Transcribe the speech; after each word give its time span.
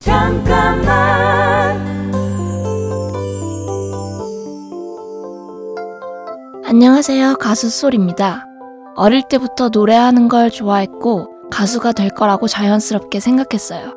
잠깐만 0.00 1.76
안녕하세요. 6.64 7.36
가수 7.36 7.68
솔입니다. 7.68 8.44
어릴 8.94 9.22
때부터 9.28 9.70
노래하는 9.70 10.28
걸 10.28 10.50
좋아했고 10.50 11.50
가수가 11.50 11.92
될 11.92 12.10
거라고 12.10 12.46
자연스럽게 12.46 13.18
생각했어요. 13.20 13.94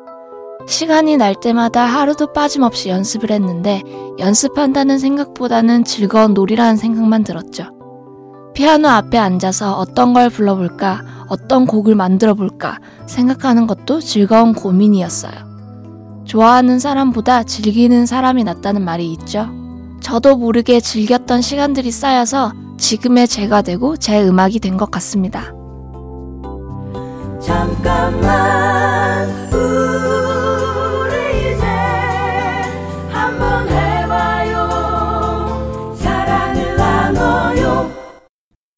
시간이 0.66 1.16
날 1.16 1.34
때마다 1.40 1.84
하루도 1.84 2.32
빠짐없이 2.32 2.88
연습을 2.88 3.30
했는데 3.30 3.82
연습한다는 4.18 4.98
생각보다는 4.98 5.84
즐거운 5.84 6.34
놀이라는 6.34 6.76
생각만 6.76 7.24
들었죠. 7.24 7.66
피아노 8.54 8.88
앞에 8.88 9.18
앉아서 9.18 9.74
어떤 9.74 10.12
걸 10.12 10.28
불러볼까, 10.30 11.02
어떤 11.28 11.66
곡을 11.66 11.94
만들어 11.94 12.34
볼까 12.34 12.78
생각하는 13.06 13.66
것도 13.66 14.00
즐거운 14.00 14.52
고민이었어요. 14.52 15.51
좋아하는 16.36 16.78
사람보다 16.78 17.42
즐기는 17.42 18.06
사람이 18.06 18.44
낫다는 18.44 18.82
말이 18.82 19.12
있죠. 19.12 19.50
저도 20.00 20.38
모르게 20.38 20.80
즐겼던 20.80 21.42
시간들이 21.42 21.90
쌓여서 21.90 22.54
지금의 22.78 23.28
제가 23.28 23.60
되고 23.60 23.98
제 23.98 24.22
음악이 24.26 24.58
된 24.58 24.78
것 24.78 24.90
같습니다. 24.90 25.52
잠깐만 27.38 29.28
우리 29.52 31.52
이제 31.52 31.66
한번 33.10 33.68
해봐요 33.68 35.94
사랑을 35.94 36.76
나눠요 36.76 37.90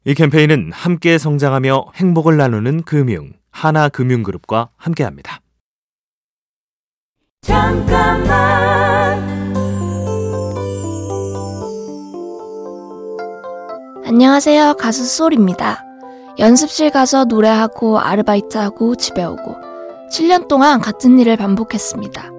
이 0.03 0.13
캠페인은 0.13 0.71
함께 0.73 1.17
성장하며 1.17 1.85
행복을 1.95 2.35
나누는 2.35 2.83
금융 2.83 3.31
하나금융그룹과 3.51 4.71
함께합니다. 4.75 5.39
잠깐만 7.45 9.23
안녕하세요. 14.03 14.73
가수 14.79 15.05
솔입니다. 15.05 15.83
연습실 16.39 16.89
가서 16.89 17.25
노래하고 17.25 17.99
아르바이트하고 17.99 18.95
집에 18.95 19.23
오고 19.23 19.57
7년 20.11 20.47
동안 20.47 20.81
같은 20.81 21.19
일을 21.19 21.37
반복했습니다. 21.37 22.31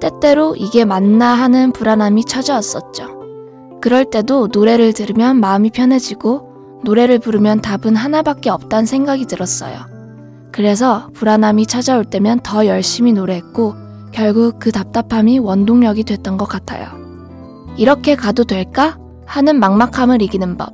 때때로 0.00 0.56
이게 0.56 0.86
맞나 0.86 1.34
하는 1.34 1.72
불안함이 1.72 2.24
찾아왔었죠. 2.24 3.78
그럴 3.82 4.06
때도 4.06 4.48
노래를 4.50 4.94
들으면 4.94 5.38
마음이 5.38 5.68
편해지고 5.68 6.80
노래를 6.82 7.18
부르면 7.18 7.60
답은 7.60 7.94
하나밖에 7.94 8.48
없다는 8.48 8.86
생각이 8.86 9.26
들었어요. 9.26 9.76
그래서 10.50 11.10
불안함이 11.12 11.66
찾아올 11.66 12.06
때면 12.06 12.40
더 12.40 12.64
열심히 12.66 13.12
노래했고 13.12 13.85
결국 14.12 14.58
그 14.58 14.72
답답함이 14.72 15.38
원동력이 15.38 16.04
됐던 16.04 16.36
것 16.36 16.46
같아요. 16.46 16.88
이렇게 17.76 18.14
가도 18.16 18.44
될까? 18.44 18.98
하는 19.26 19.58
막막함을 19.58 20.22
이기는 20.22 20.56
법. 20.56 20.72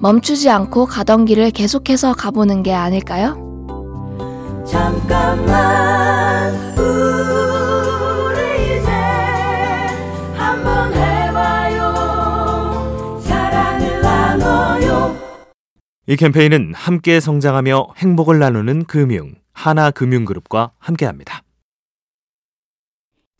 멈추지 0.00 0.50
않고 0.50 0.86
가던 0.86 1.24
길을 1.26 1.52
계속해서 1.52 2.14
가보는 2.14 2.62
게 2.64 2.74
아닐까요? 2.74 3.38
잠깐만 4.66 6.52
우리 6.78 8.78
이제 8.78 8.90
한번 10.34 10.92
해봐요 10.94 11.92
사랑을 13.20 14.00
나눠요 14.02 15.16
이 16.06 16.16
캠페인은 16.16 16.72
함께 16.74 17.20
성장하며 17.20 17.88
행복을 17.98 18.38
나누는 18.40 18.84
금융 18.86 19.34
하나금융그룹과 19.52 20.72
함께합니다. 20.78 21.41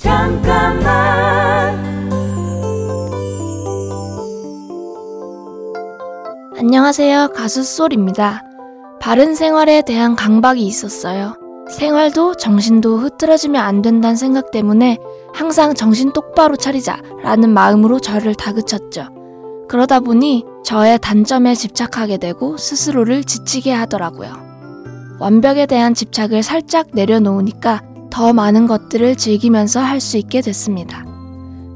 잠깐만 0.02 1.80
안녕하세요. 6.58 7.28
가수 7.28 7.62
솔입니다. 7.62 8.42
바른 9.00 9.36
생활에 9.36 9.82
대한 9.82 10.16
강박이 10.16 10.60
있었어요. 10.66 11.36
생활도 11.70 12.34
정신도 12.34 12.98
흐트러지면 12.98 13.62
안 13.62 13.80
된다는 13.80 14.16
생각 14.16 14.50
때문에 14.50 14.98
항상 15.32 15.72
정신 15.74 16.12
똑바로 16.12 16.56
차리자 16.56 17.00
라는 17.22 17.50
마음으로 17.50 18.00
저를 18.00 18.34
다그쳤죠. 18.34 19.06
그러다 19.68 20.00
보니 20.00 20.44
저의 20.64 20.98
단점에 20.98 21.54
집착하게 21.54 22.18
되고 22.18 22.56
스스로를 22.56 23.22
지치게 23.22 23.72
하더라고요. 23.72 24.32
완벽에 25.20 25.66
대한 25.66 25.94
집착을 25.94 26.42
살짝 26.42 26.88
내려놓으니까 26.92 27.91
더 28.12 28.32
많은 28.32 28.66
것들을 28.66 29.16
즐기면서 29.16 29.80
할 29.80 30.00
수 30.00 30.18
있게 30.18 30.40
됐습니다. 30.42 31.04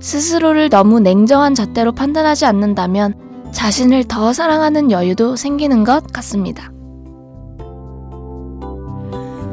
스스로를 0.00 0.68
너무 0.68 1.00
냉정한 1.00 1.54
잣대로 1.54 1.92
판단하지 1.92 2.44
않는다면 2.44 3.14
자신을 3.52 4.04
더 4.04 4.32
사랑하는 4.32 4.90
여유도 4.90 5.36
생기는 5.36 5.84
것 5.84 6.12
같습니다. 6.12 6.70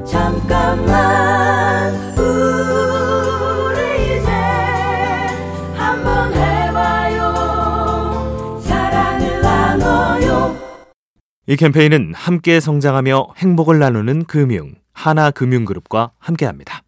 잠깐만 0.05 1.93
우리 2.17 4.17
이제 4.17 4.29
한번 5.75 6.33
해봐요 6.33 7.33
사랑을 8.61 9.41
나눠요 9.41 10.55
이 11.47 11.55
캠페인은 11.55 12.13
함께 12.13 12.59
성장하며 12.59 13.29
행복을 13.37 13.79
나누는 13.79 14.25
금융 14.25 14.73
하나금융그룹과 15.03 16.11
함께합니다. 16.17 16.81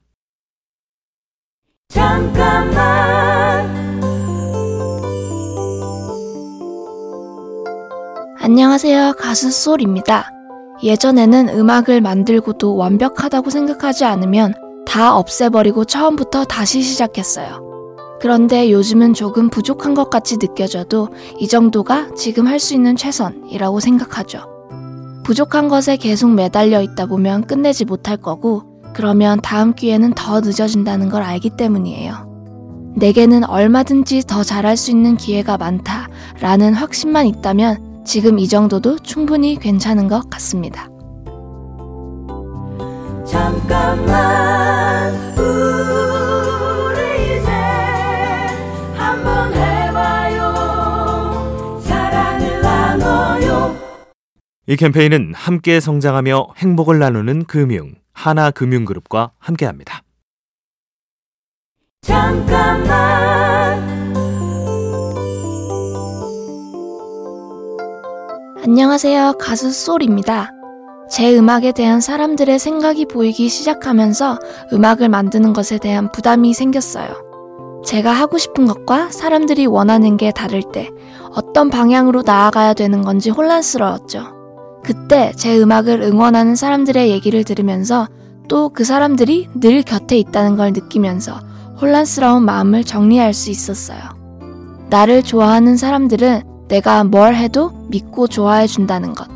잠깐만 1.89 2.75
안녕하세요. 8.39 9.15
가수 9.17 9.51
솔입니다. 9.51 10.29
예전에는 10.81 11.49
음악을 11.49 11.99
만들고도 11.99 12.77
완벽하다고 12.77 13.49
생각하지 13.49 14.05
않으면 14.05 14.53
다 14.85 15.15
없애버리고 15.17 15.83
처음부터 15.83 16.45
다시 16.45 16.81
시작했어요. 16.81 17.65
그런데 18.21 18.71
요즘은 18.71 19.13
조금 19.13 19.49
부족한 19.49 19.93
것 19.93 20.09
같이 20.09 20.37
느껴져도 20.37 21.09
이 21.37 21.47
정도가 21.49 22.13
지금 22.15 22.47
할 22.47 22.59
수 22.59 22.73
있는 22.75 22.95
최선이라고 22.95 23.81
생각하죠. 23.81 24.54
부족한 25.25 25.69
것에 25.69 25.97
계속 25.97 26.31
매달려 26.31 26.83
있다 26.83 27.07
보면 27.07 27.47
끝내지 27.47 27.83
못할 27.83 28.15
거고, 28.15 28.61
그러면 28.93 29.41
다음 29.41 29.73
기회는 29.73 30.13
더 30.13 30.39
늦어진다는 30.39 31.09
걸 31.09 31.23
알기 31.23 31.49
때문이에요. 31.57 32.93
내게는 32.95 33.43
얼마든지 33.43 34.21
더 34.27 34.43
잘할 34.43 34.77
수 34.77 34.91
있는 34.91 35.17
기회가 35.17 35.57
많다 35.57 36.07
라는 36.39 36.75
확신만 36.75 37.25
있다면 37.25 38.03
지금 38.05 38.37
이 38.37 38.47
정도도 38.47 38.99
충분히 38.99 39.55
괜찮은 39.55 40.07
것 40.07 40.29
같습니다. 40.29 40.87
잠깐만 43.25 44.54
이 54.67 54.75
캠페인은 54.75 55.33
함께 55.35 55.79
성장하며 55.79 56.47
행복을 56.57 56.97
나누는 56.97 57.45
금융 57.45 57.93
하나금융그룹과 58.13 59.31
함께합니다. 59.37 60.01
잠깐만 62.01 62.95
안녕하세요. 68.63 69.33
가수 69.37 69.71
솔입니다. 69.71 70.49
제 71.11 71.37
음악에 71.37 71.71
대한 71.71 72.01
사람들의 72.01 72.57
생각이 72.57 73.05
보이기 73.05 73.47
시작하면서 73.47 74.39
음악을 74.73 75.09
만드는 75.09 75.53
것에 75.53 75.77
대한 75.77 76.11
부담이 76.11 76.55
생겼어요. 76.55 77.83
제가 77.85 78.11
하고 78.11 78.39
싶은 78.39 78.65
것과 78.65 79.11
사람들이 79.11 79.67
원하는 79.67 80.17
게 80.17 80.31
다를 80.31 80.63
때 80.73 80.89
어떤 81.35 81.69
방향으로 81.69 82.23
나아가야 82.23 82.73
되는 82.73 83.03
건지 83.03 83.29
혼란스러웠죠. 83.29 84.34
그때 84.85 85.31
제 85.35 85.59
음악을 85.59 86.01
응원하는 86.03 86.55
사람들의 86.55 87.09
얘기를 87.09 87.43
들으면서 87.43 88.07
또 88.47 88.69
그 88.69 88.83
사람들이 88.83 89.49
늘 89.55 89.81
곁에 89.81 90.15
있다는 90.19 90.55
걸 90.57 90.71
느끼면서 90.73 91.39
혼란스러운 91.81 92.43
마음을 92.43 92.83
정리할 92.83 93.33
수 93.33 93.49
있었어요. 93.49 93.99
나를 94.91 95.23
좋아하는 95.23 95.75
사람들은 95.75 96.43
내가 96.67 97.03
뭘 97.03 97.33
해도 97.35 97.71
믿고 97.89 98.27
좋아해 98.27 98.67
준다는 98.67 99.15
것. 99.15 99.27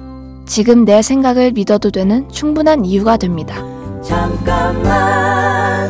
지금 0.46 0.86
내 0.86 1.02
생각을 1.02 1.52
믿어도 1.54 1.90
되는 1.90 2.30
충분한 2.30 2.86
이유가 2.86 3.18
됩니다. 3.18 3.56
잠깐만 4.04 5.90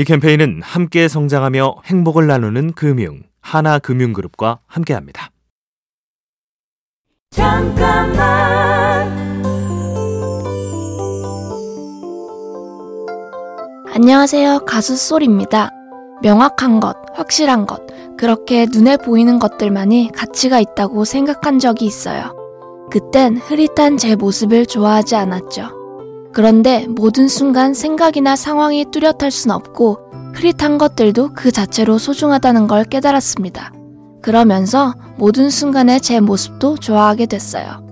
이 0.00 0.04
캠페인은 0.04 0.62
함께 0.62 1.08
성장하며 1.08 1.82
행복을 1.84 2.26
나누는 2.26 2.72
금융 2.72 3.20
하나금융그룹과 3.42 4.60
함께합니다. 4.66 5.28
잠깐만 7.32 8.16
안녕하세요. 13.92 14.60
가수 14.60 14.96
솔입니다. 14.96 15.68
명확한 16.22 16.80
것, 16.80 16.96
확실한 17.12 17.66
것, 17.66 17.82
그렇게 18.16 18.64
눈에 18.72 18.96
보이는 18.96 19.38
것들만이 19.38 20.12
가치가 20.14 20.60
있다고 20.60 21.04
생각한 21.04 21.58
적이 21.58 21.84
있어요. 21.84 22.34
그땐 22.90 23.36
흐릿한 23.36 23.98
제 23.98 24.16
모습을 24.16 24.64
좋아하지 24.64 25.16
않았죠. 25.16 25.79
그런데 26.32 26.86
모든 26.88 27.28
순간 27.28 27.74
생각이나 27.74 28.36
상황이 28.36 28.84
뚜렷할 28.90 29.30
순 29.30 29.50
없고 29.50 29.98
흐릿한 30.34 30.78
것들도 30.78 31.32
그 31.34 31.50
자체로 31.50 31.98
소중하다는 31.98 32.66
걸 32.66 32.84
깨달았습니다. 32.84 33.72
그러면서 34.22 34.94
모든 35.16 35.50
순간의 35.50 36.00
제 36.00 36.20
모습도 36.20 36.76
좋아하게 36.76 37.26
됐어요. 37.26 37.84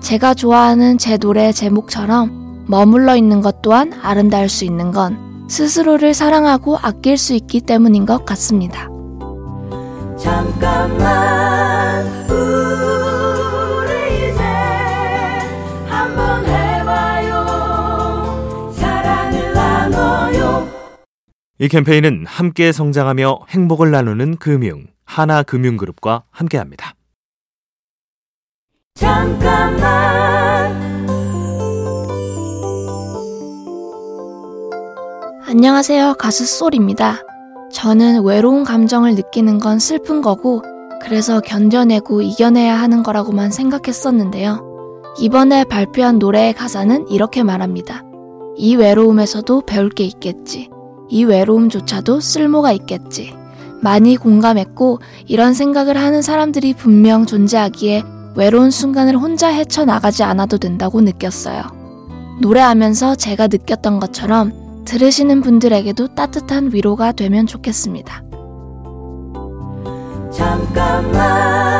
제가 0.00 0.34
좋아하는 0.34 0.98
제 0.98 1.16
노래 1.16 1.52
제목처럼 1.52 2.64
머물러 2.66 3.16
있는 3.16 3.40
것 3.40 3.62
또한 3.62 3.92
아름다울 4.02 4.48
수 4.48 4.64
있는 4.64 4.92
건 4.92 5.46
스스로를 5.48 6.14
사랑하고 6.14 6.78
아낄 6.80 7.18
수 7.18 7.34
있기 7.34 7.60
때문인 7.62 8.06
것 8.06 8.24
같습니다. 8.24 8.88
잠깐만 10.16 11.39
이 21.62 21.68
캠페인은 21.68 22.24
함께 22.26 22.72
성장하며 22.72 23.40
행복을 23.50 23.90
나누는 23.90 24.38
금융 24.38 24.86
하나금융그룹과 25.04 26.22
함께합니다. 26.30 26.94
잠깐만 28.94 29.82
안녕하세요. 35.46 36.14
가수 36.14 36.46
솔입니다. 36.46 37.18
저는 37.70 38.24
외로운 38.24 38.64
감정을 38.64 39.14
느끼는 39.14 39.58
건 39.58 39.78
슬픈 39.78 40.22
거고, 40.22 40.62
그래서 41.02 41.42
견뎌내고 41.42 42.22
이겨내야 42.22 42.74
하는 42.74 43.02
거라고만 43.02 43.50
생각했었는데요. 43.50 45.04
이번에 45.18 45.64
발표한 45.64 46.18
노래의 46.18 46.54
가사는 46.54 47.08
이렇게 47.08 47.42
말합니다. 47.42 48.02
이 48.56 48.76
외로움에서도 48.76 49.60
배울 49.66 49.90
게 49.90 50.04
있겠지. 50.04 50.70
이 51.10 51.24
외로움조차도 51.24 52.20
쓸모가 52.20 52.72
있겠지. 52.72 53.34
많이 53.82 54.16
공감했고, 54.16 55.00
이런 55.26 55.52
생각을 55.52 55.96
하는 55.96 56.22
사람들이 56.22 56.74
분명 56.74 57.26
존재하기에 57.26 58.04
외로운 58.36 58.70
순간을 58.70 59.16
혼자 59.16 59.48
헤쳐나가지 59.48 60.22
않아도 60.22 60.58
된다고 60.58 61.00
느꼈어요. 61.00 61.62
노래하면서 62.40 63.16
제가 63.16 63.48
느꼈던 63.48 64.00
것처럼 64.00 64.84
들으시는 64.86 65.42
분들에게도 65.42 66.14
따뜻한 66.14 66.70
위로가 66.72 67.12
되면 67.12 67.46
좋겠습니다. 67.46 68.22
잠깐만 70.32 71.79